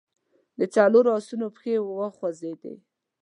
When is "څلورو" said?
0.73-1.09